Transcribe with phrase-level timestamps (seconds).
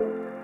[0.00, 0.35] Yo,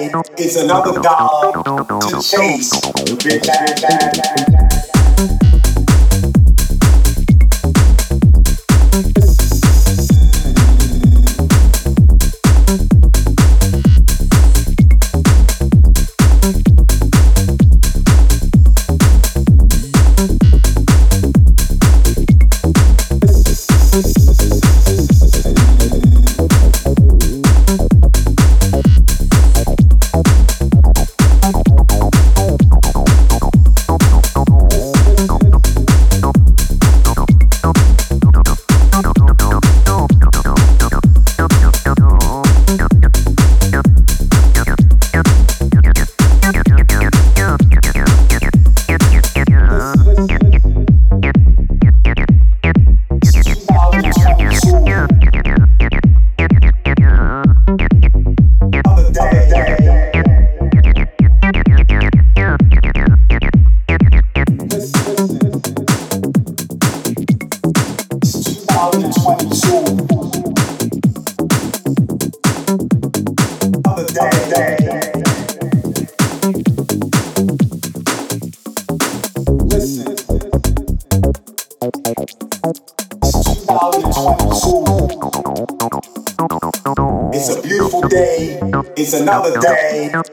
[0.00, 2.70] It's another dog to chase.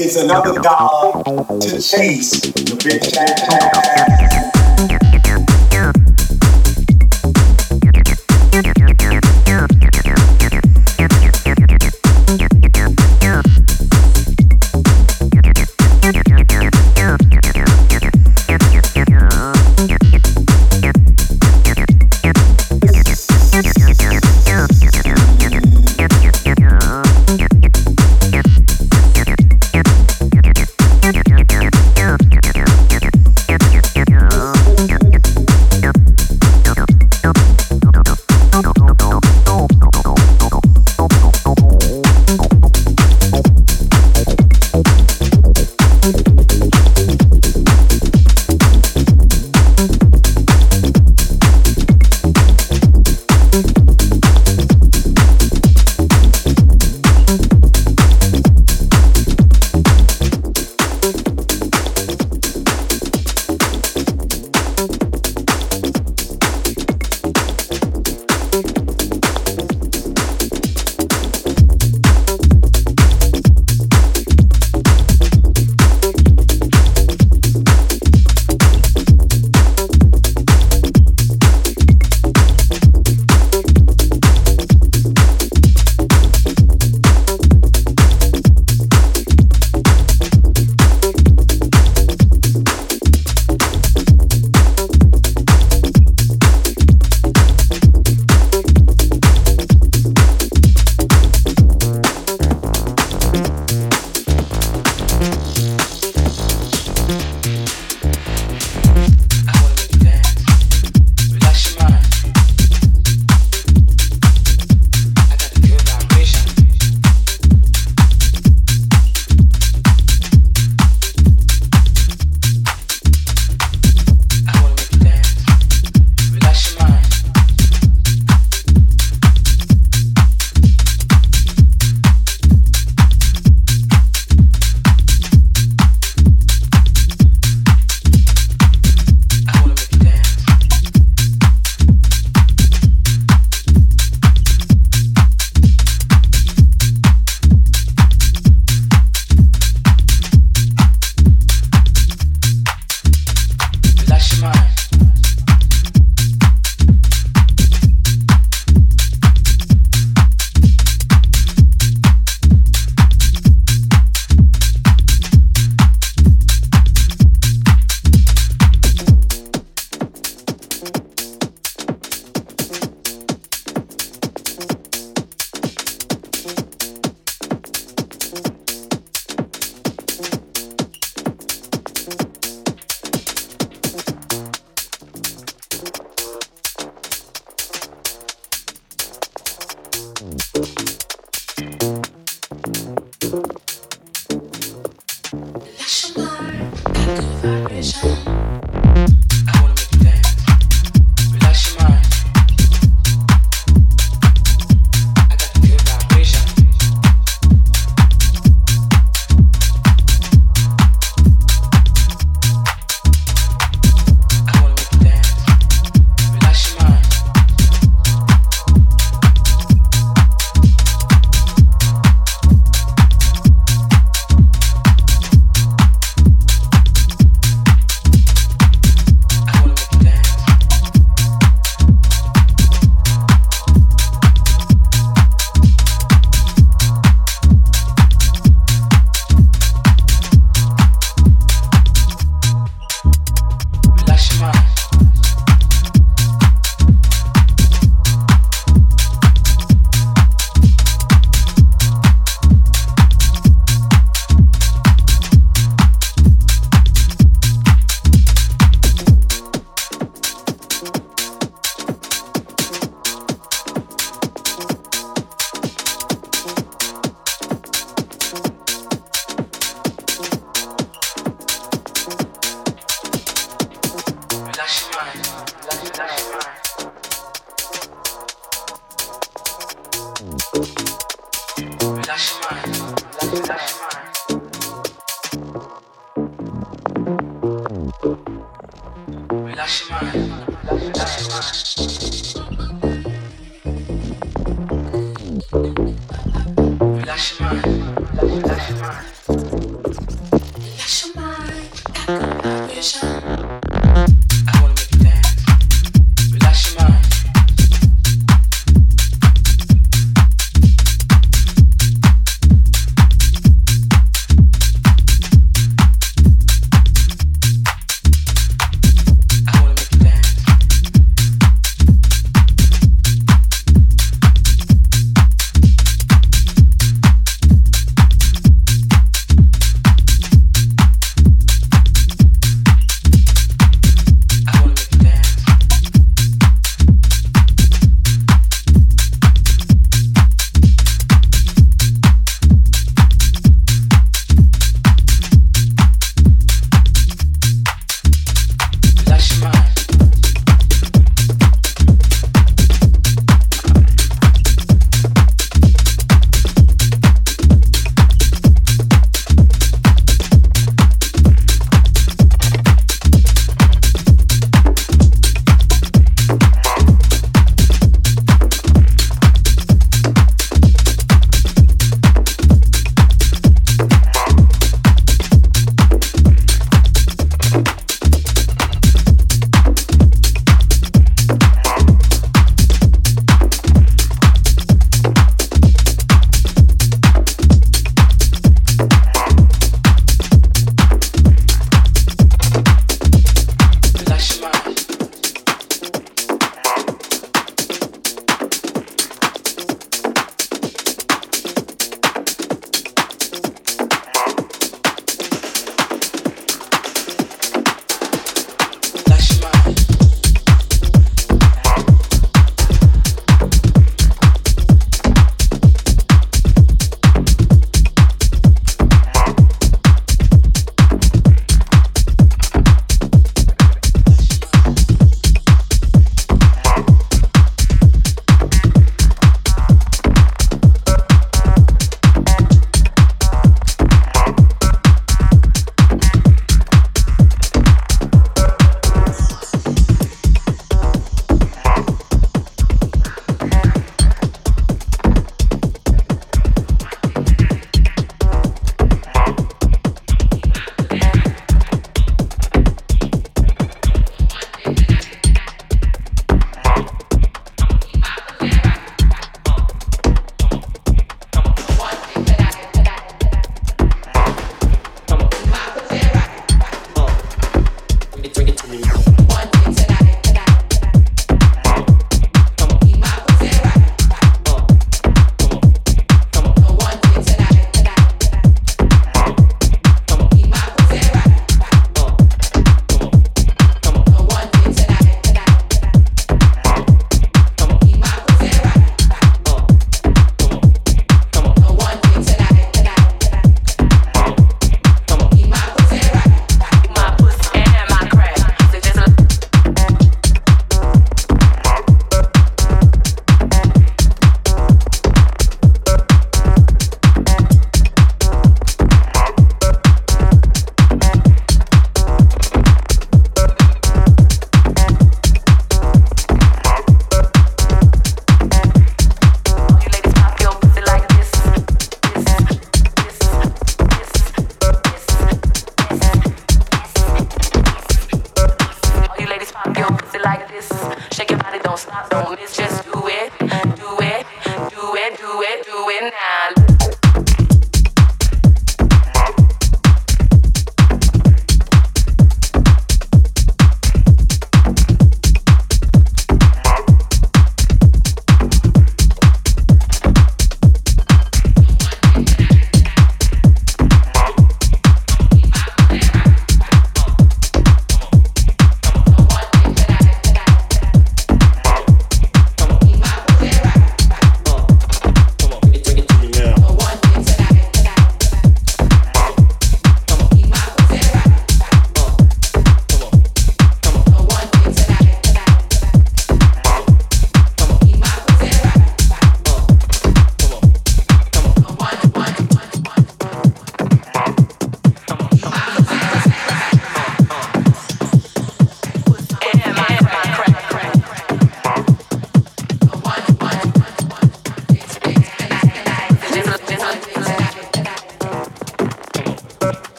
[0.00, 2.30] It's another dog to chase.
[2.40, 4.17] The bitch ass.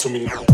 [0.00, 0.49] zumindest.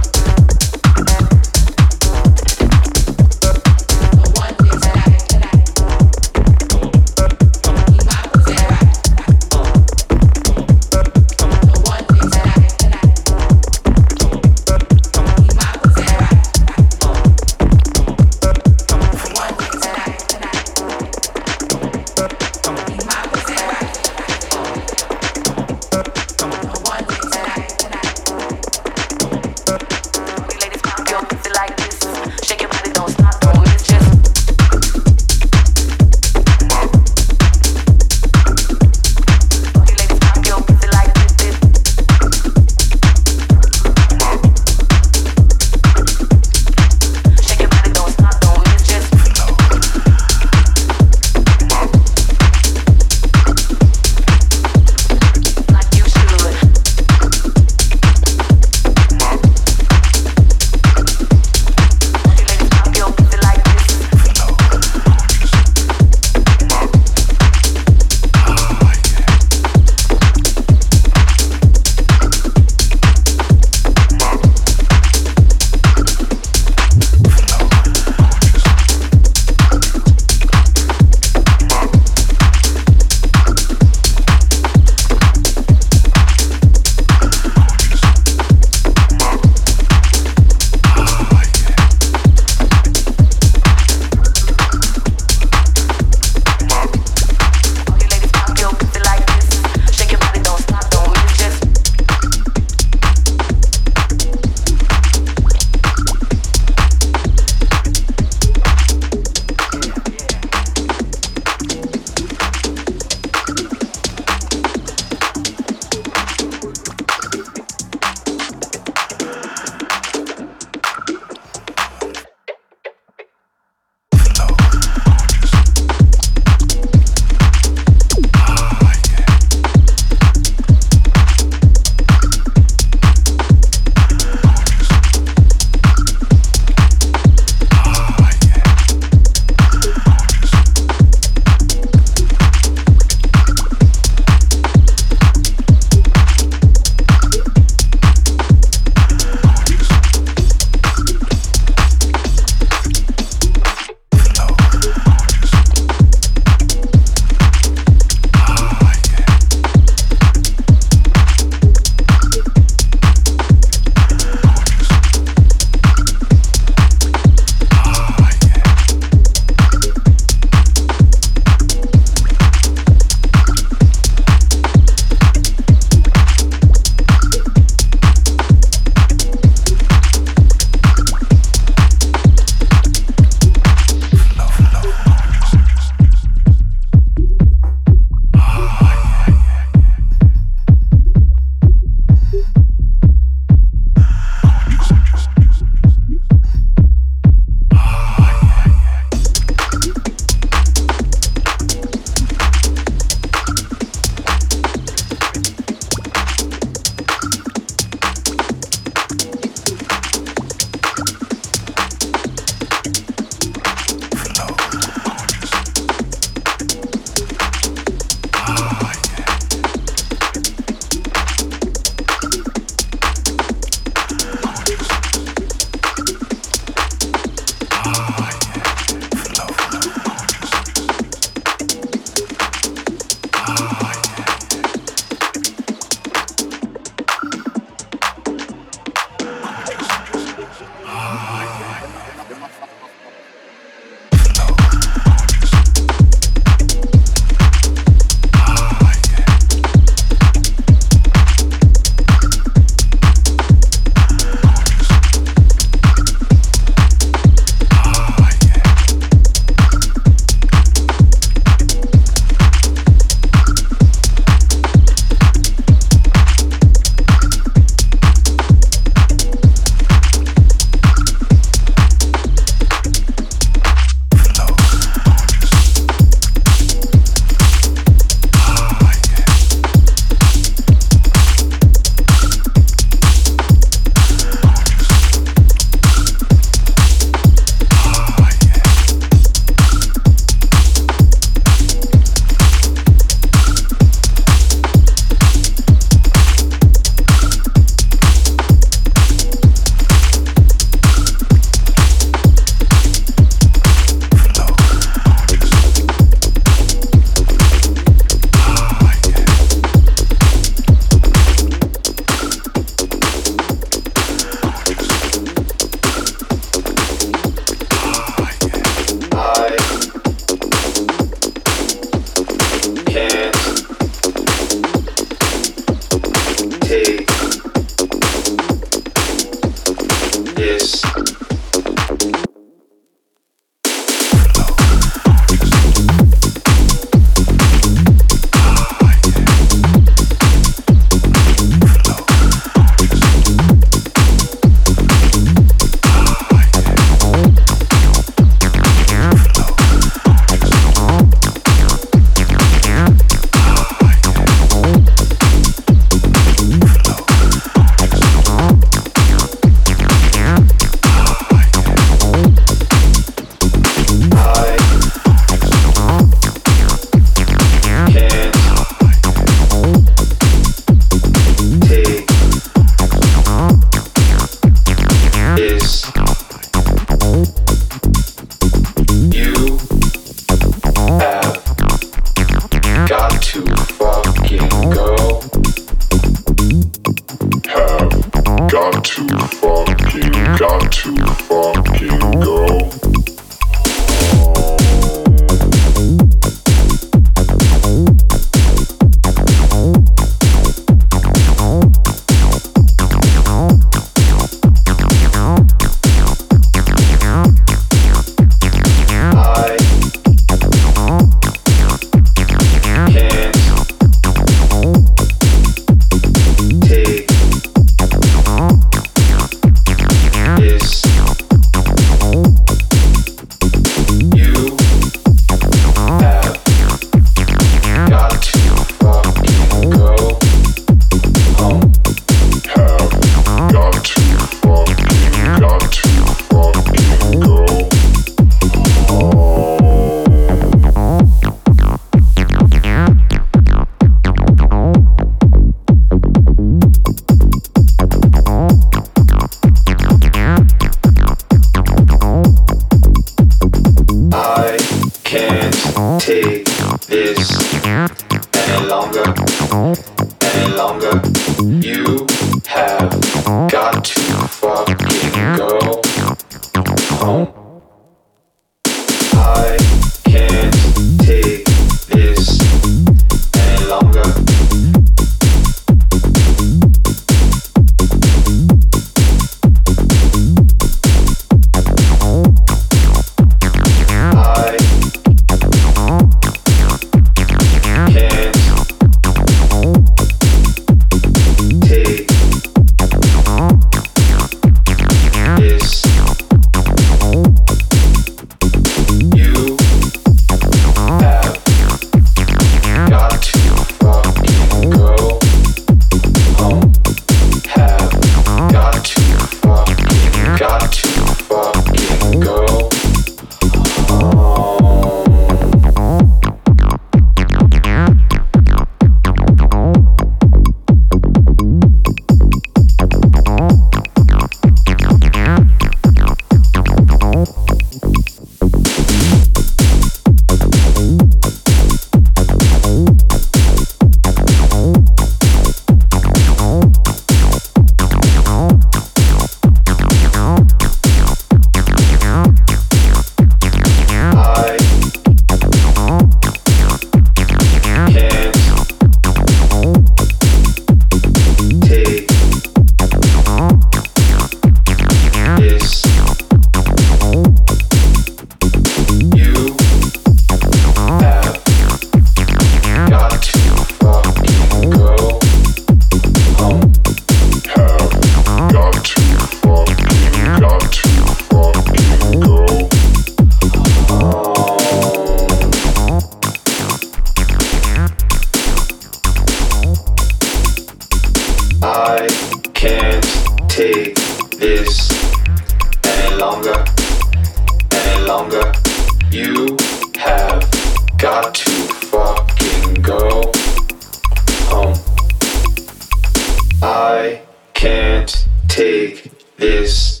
[598.54, 600.00] take this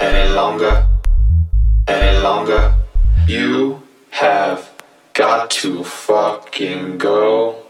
[0.00, 0.88] any longer,
[1.86, 2.74] any longer.
[3.28, 4.68] You have
[5.12, 7.62] got to fucking go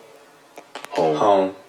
[0.88, 1.16] home.
[1.16, 1.59] home.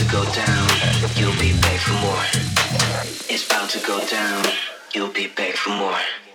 [0.00, 0.68] to go down,
[1.16, 2.24] you'll be back for more.
[3.28, 4.46] It's about to go down,
[4.94, 6.29] you'll be back for more.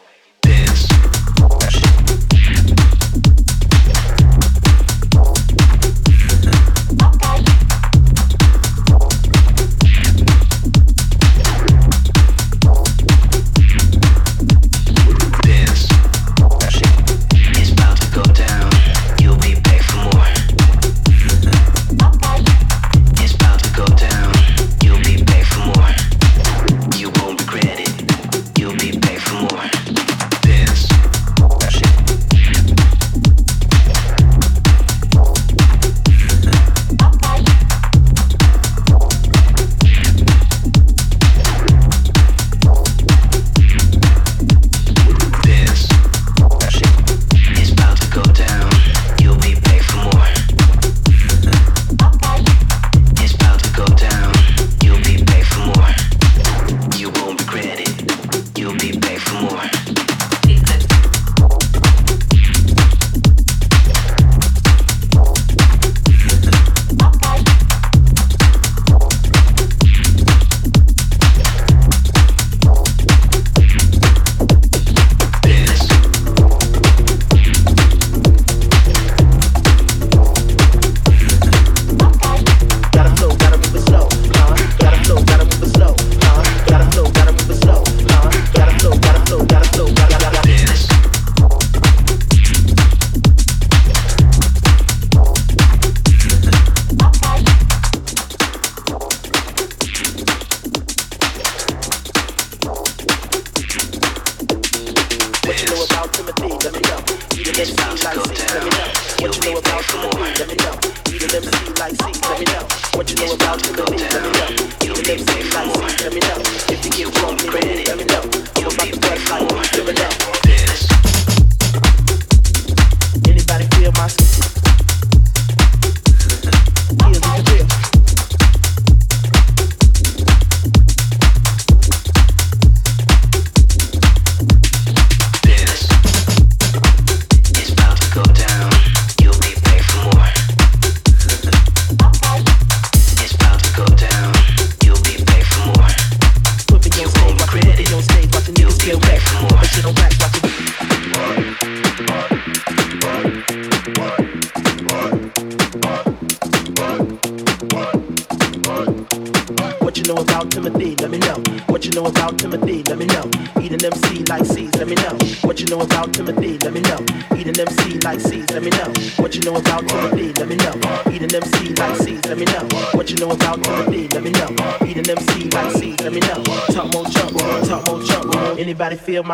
[105.92, 106.48] about Timothy?
[106.48, 107.00] Let me know.
[107.36, 108.90] You the MC like C, let me know.
[109.20, 110.18] What you know about Timothy?
[110.40, 110.76] Let me know.
[111.12, 112.64] You the MC like C, let me know.
[112.96, 113.98] What you know about Timothy?
[113.98, 114.50] Let me know.
[114.84, 116.40] You the MC like C, let me know.
[116.74, 117.85] If you get wrong, credit.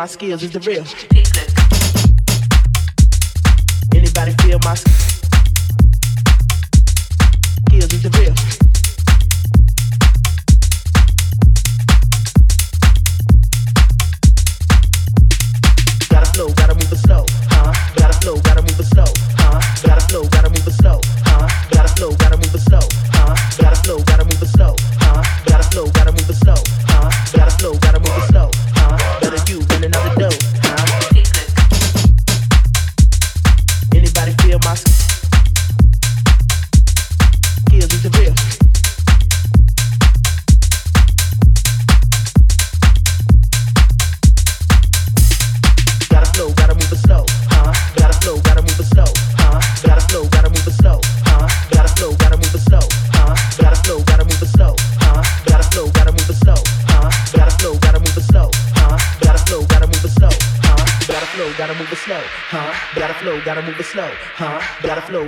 [0.02, 0.84] my skills is the real.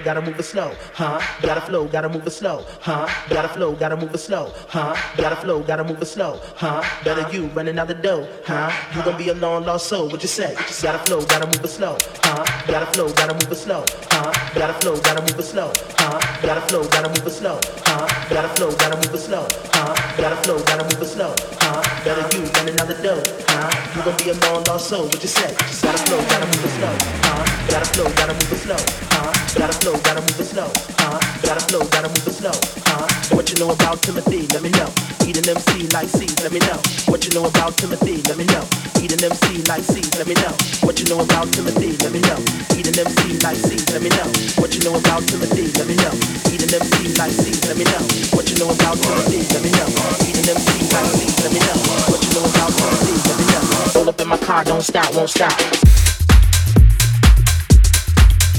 [0.05, 1.19] gotta move it slow, huh?
[1.41, 3.09] Gotta flow, gotta move it slow, huh?
[3.31, 4.95] Gotta flow, gotta move it slow, huh?
[5.17, 6.83] Gotta flow, gotta move it slow, huh?
[7.05, 8.71] Better you running out the dough, huh?
[8.95, 10.55] You gonna be a long lost soul, what you say?
[10.83, 12.45] Gotta flow, gotta move it slow, huh?
[12.69, 14.33] Gotta flow, gotta move it slow, huh?
[14.55, 16.21] Gotta flow, gotta move it slow, huh?
[16.45, 18.07] Gotta flow, gotta move it slow, huh?
[18.29, 19.95] Gotta flow, gotta move it slow, huh?
[20.21, 21.35] Gotta flow, gotta move it slow,
[21.65, 21.83] huh?
[22.05, 23.73] Better you running out the dough, huh?
[23.97, 25.49] You gonna be a long lost soul, what you say?
[25.81, 26.93] Gotta flow, gotta move it slow,
[27.25, 27.45] huh?
[27.73, 29.14] Gotta flow, gotta move it slow.
[29.57, 30.69] Gotta flow, gotta move it slow,
[31.01, 31.17] huh?
[31.41, 32.53] Gotta flow, gotta move it slow,
[32.85, 33.09] huh?
[33.33, 34.45] What you know about Timothy?
[34.53, 34.93] Let me know.
[35.25, 36.37] Eat an MC like seeds.
[36.45, 36.77] let me know.
[37.09, 38.21] What you know about Timothy?
[38.29, 38.61] Let me know.
[39.01, 40.13] Eat an MC like seeds.
[40.21, 40.53] let me know.
[40.85, 41.97] What you know about Timothy?
[42.05, 42.37] Let me know.
[42.77, 43.89] Eat an MC like seeds.
[43.93, 44.29] let me know.
[44.61, 45.73] What you know about Timothy?
[45.79, 46.13] Let me know.
[46.53, 47.65] Eat an MC like seeds.
[47.65, 48.03] let me know.
[48.37, 49.41] What you know about Timothy?
[49.57, 49.89] Let me know.
[50.29, 51.79] Eat an MC like C, let me know.
[52.13, 53.15] What you know about Timothy?
[53.25, 54.01] Let me know.
[54.01, 56.14] All up in my car, don't stop, won't stop.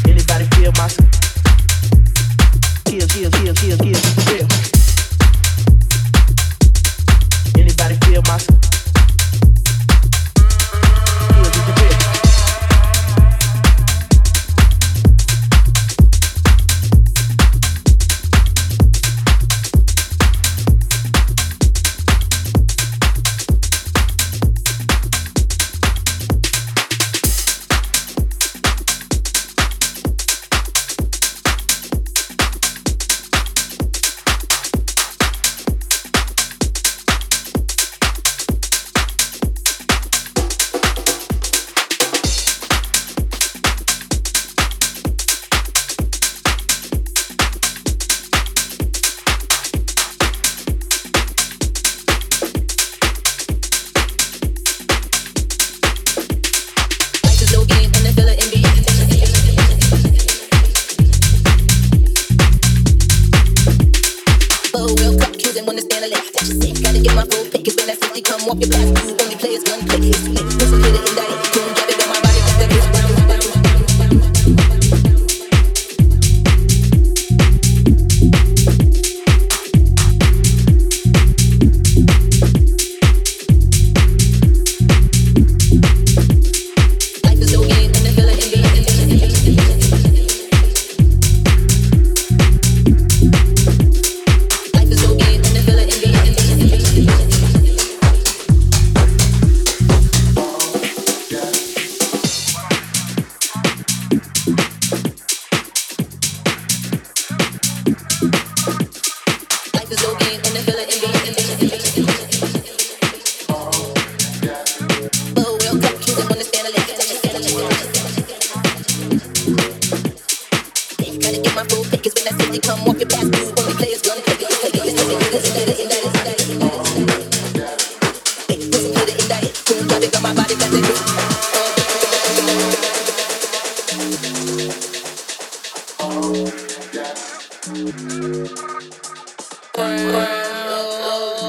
[0.07, 0.87] Anybody feel my
[2.87, 4.47] skills, skills, skills, skills, skills, feel?
[7.57, 8.37] Anybody feel my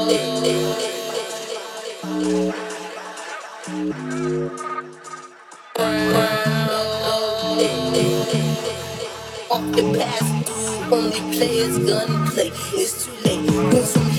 [0.08, 0.14] Off
[9.72, 12.52] the past, only players gun play.
[12.74, 14.15] It's too late.